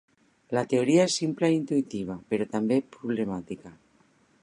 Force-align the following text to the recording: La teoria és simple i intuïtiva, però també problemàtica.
La 0.57 0.63
teoria 0.71 1.03
és 1.09 1.17
simple 1.21 1.51
i 1.53 1.55
intuïtiva, 1.59 2.17
però 2.33 2.51
també 2.57 2.83
problemàtica. 2.97 3.79